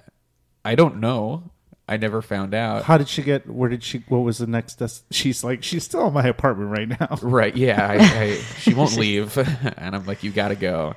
[0.64, 1.52] I don't know.
[1.88, 2.84] I never found out.
[2.84, 3.50] How did she get?
[3.50, 4.04] Where did she?
[4.08, 4.76] What was the next?
[4.76, 7.18] Des- she's like, she's still in my apartment right now.
[7.22, 7.56] Right?
[7.56, 7.86] Yeah.
[7.86, 9.38] I, I, she won't leave,
[9.78, 10.96] and I'm like, you got to go.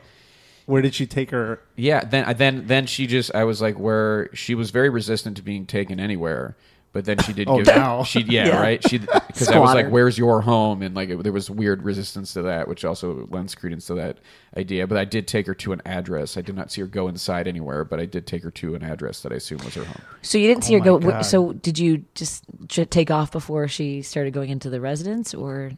[0.66, 1.60] Where did she take her?
[1.76, 2.04] Yeah.
[2.04, 3.34] Then, then, then she just.
[3.34, 6.56] I was like, where she was very resistant to being taken anywhere.
[6.94, 7.48] But then she did.
[7.48, 8.04] Oh, give, now.
[8.04, 8.60] She yeah, Yeah.
[8.60, 8.88] right.
[8.88, 12.32] She because I was like, "Where's your home?" And like it, there was weird resistance
[12.34, 14.18] to that, which also lends credence to that
[14.56, 14.86] idea.
[14.86, 16.36] But I did take her to an address.
[16.36, 18.84] I did not see her go inside anywhere, but I did take her to an
[18.84, 20.00] address that I assume was her home.
[20.22, 20.98] So you didn't see Oh her go.
[21.00, 21.22] God.
[21.22, 22.44] So did you just
[22.90, 25.72] take off before she started going into the residence, or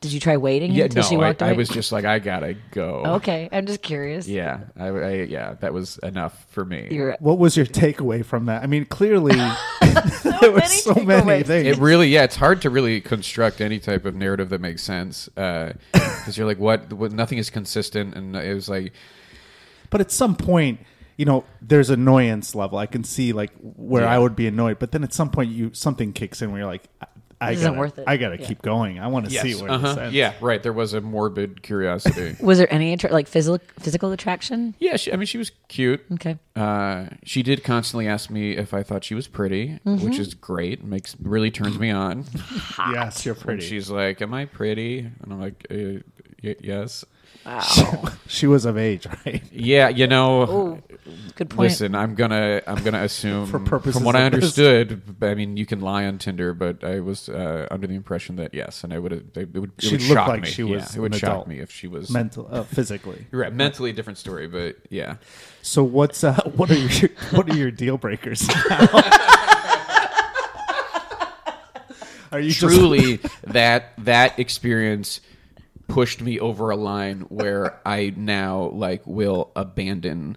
[0.00, 1.54] did you try waiting Yeah, until no, she walked I, away?
[1.54, 3.02] I was just like, I gotta go.
[3.16, 3.48] okay.
[3.50, 4.28] I'm just curious.
[4.28, 6.88] Yeah, I, I yeah, that was enough for me.
[6.90, 8.62] You're What was your takeaway from that?
[8.62, 9.32] I mean, clearly
[10.40, 11.66] there were many so many things.
[11.66, 15.28] It really, yeah, it's hard to really construct any type of narrative that makes sense
[15.36, 17.12] uh, because you're like, what, what?
[17.12, 18.92] Nothing is consistent, and it was like,
[19.90, 20.80] But at some point,
[21.16, 22.78] you know, there's annoyance level.
[22.78, 24.12] I can see like where Yeah.
[24.14, 26.68] I would be annoyed, but then at some point, you something kicks in where you're
[26.68, 26.84] like,
[27.40, 28.04] I, I This gotta, isn't worth it.
[28.06, 28.46] I gotta Yeah.
[28.46, 28.98] keep going.
[28.98, 30.14] I want to see what where uh-huh, this ends.
[30.14, 30.62] yeah, right.
[30.62, 32.36] There was a morbid curiosity.
[32.42, 34.74] Was there any attra- like physical physical attraction?
[34.80, 36.04] yeah, she, I mean, she was cute.
[36.14, 36.36] Okay.
[36.56, 40.04] Uh, she did constantly ask me if I thought she was pretty, Mm-hmm.
[40.04, 40.82] which is great.
[40.82, 42.24] Makes really turns me on.
[42.92, 43.66] Yes, you're And pretty.
[43.66, 46.00] she's like, "Am I pretty?" And I'm like, uh,
[46.42, 47.04] y- "Yes."
[47.46, 48.04] Wow.
[48.26, 49.42] she was of age, right?
[49.52, 50.42] Yeah, you know.
[50.42, 50.78] oh,
[51.36, 51.70] good point.
[51.70, 54.58] Listen, I'm gonna I'm gonna assume For purposes from what I of this.
[54.58, 55.02] understood.
[55.22, 58.52] I mean, you can lie on Tinder, but I was uh, under the impression that
[58.54, 60.48] yes, and I would it would, it She would looked shock like me.
[60.48, 61.48] she Yeah, was it would shock adult.
[61.48, 63.26] me if she was Mental, uh, physically.
[63.32, 63.52] Right.
[63.52, 65.16] Mentally, different story, but yeah.
[65.62, 68.46] So what's uh, what are your what are your deal breakers?
[72.30, 75.20] are you just Truly, that that experience
[75.88, 80.36] pushed me over a line where I now like will abandon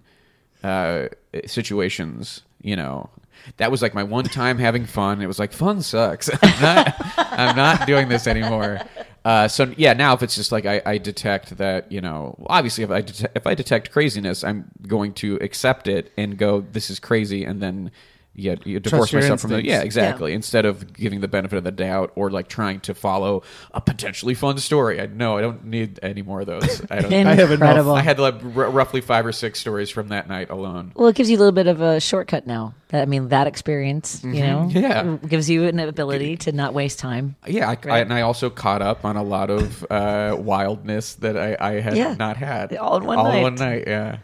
[0.64, 1.08] uh,
[1.46, 2.42] situations.
[2.60, 3.10] You know,
[3.56, 5.20] that was like my one time having fun.
[5.22, 6.30] It was like fun sucks.
[6.42, 8.80] I'm not, I'm not doing this anymore.
[9.24, 12.82] Uh, so yeah, now if it's just like I, I detect that you know, obviously
[12.82, 16.90] if I det- if I detect craziness, I'm going to accept it and go, this
[16.90, 17.92] is crazy, and then
[18.34, 21.70] yeah, you divorce myself from the yeah exactly instead of giving the benefit of the
[21.70, 23.42] doubt or like trying to follow
[23.72, 25.00] a potentially fun story.
[25.00, 26.80] I no, I don't need any more of those.
[26.90, 27.12] I don't.
[27.26, 27.86] I have enough.
[27.88, 30.92] I had like r- roughly five or six stories from that night alone.
[30.94, 32.74] well, it gives you a little bit of a shortcut now.
[32.94, 34.78] I mean, that experience, you know, Mm-hmm.
[34.78, 35.16] Yeah.
[35.28, 37.36] gives you an ability to not waste time.
[37.46, 41.36] Yeah, I, I, and I also caught up on a lot of uh, wildness that
[41.38, 42.14] I, I had Yeah.
[42.18, 43.84] not had All in one all in one night.
[43.86, 44.18] Yeah,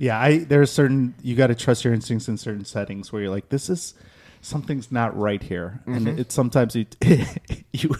[0.00, 3.30] Yeah, I there's certain you got to trust your instincts in certain settings where you're
[3.30, 3.92] like, this is
[4.40, 6.86] something's not right here, and it's sometimes you
[7.72, 7.94] you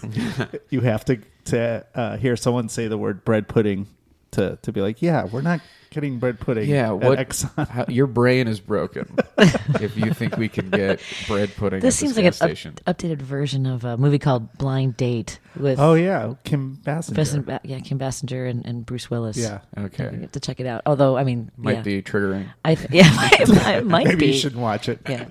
[0.71, 3.85] you have to to uh, hear someone say the word bread pudding
[4.31, 5.61] to to be like, yeah, we're not
[5.91, 6.67] getting bread pudding.
[6.69, 6.87] yeah.
[6.87, 7.67] at What Exxon.
[7.67, 11.81] how, your brain is broken if you think we can get bread pudding.
[11.81, 15.39] This at seems this like an up, updated version of a movie called Blind Date
[15.55, 17.13] with Oh yeah, Kim Basinger.
[17.15, 19.37] Basin- yeah, Kim Basinger and, and Bruce Willis.
[19.37, 20.81] Yeah, Okay, You have to check it out.
[20.85, 21.81] Although, I mean, might yeah.
[21.81, 22.47] be triggering.
[22.65, 23.03] I th- yeah,
[23.39, 24.27] it might, it might maybe be.
[24.27, 24.99] you shouldn't watch it.
[25.07, 25.25] Yeah,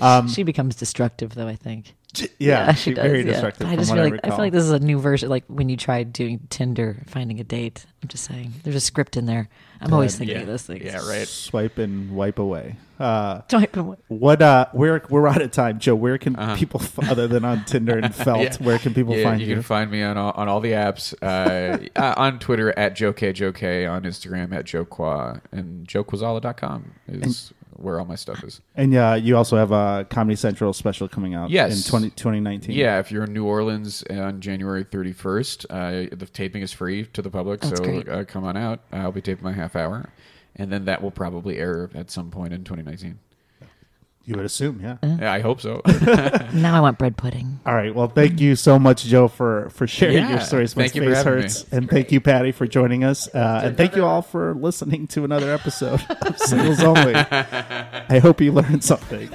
[0.00, 1.46] Um, she becomes destructive, though.
[1.48, 1.94] I think.
[2.38, 3.04] yeah, she she does.
[3.04, 3.32] very yeah.
[3.32, 3.66] destructive.
[3.68, 5.28] I just feel like I feel like this is a new version.
[5.28, 7.84] Like when you tried doing Tinder, finding a date.
[8.02, 9.50] I'm just saying, there's a script in there.
[9.80, 10.42] I'm always thinking yeah.
[10.42, 10.84] of those things.
[10.84, 11.26] Yeah, right.
[11.28, 12.76] swipe and wipe away.
[12.98, 14.42] Uh, Don't even- what?
[14.42, 15.94] Uh, where we're out of time, Joe.
[15.94, 16.56] Where can Uh-huh.
[16.56, 18.66] people, other than on Tinder and Feeld, Yeah.
[18.66, 19.46] where can people yeah, find you?
[19.46, 19.54] you?
[19.54, 21.14] can find me on all, on all the apps.
[21.22, 28.04] Uh, uh, on Twitter at JoeKJoeK, on Instagram at JoeQua, and JoeKwaczala.com is where all
[28.06, 28.60] my stuff is.
[28.74, 31.84] And uh, you also have a Comedy Central special coming out Yes.
[31.86, 32.74] in 20, 2019.
[32.74, 37.22] Yeah, if you're in New Orleans on January 31st, uh, the taping is free to
[37.22, 38.80] the public, That's so uh, come on out.
[38.92, 40.10] I'll be taping my half hour,
[40.56, 43.18] and then that will probably air at some point in 2019.
[44.28, 44.98] You would assume, yeah.
[45.02, 45.80] Yeah, I hope so.
[46.52, 47.60] now I want bread pudding.
[47.64, 47.94] All right.
[47.94, 50.28] Well, thank you so much, Joe, for, for sharing Yeah.
[50.32, 50.76] your stories.
[50.76, 51.42] My you face having me.
[51.42, 51.64] hurts.
[51.72, 53.26] And thank you, Patti, for joining us.
[53.34, 57.14] Uh, and thank you all for listening to another episode of Singles Only.
[57.14, 59.30] I hope you learned something.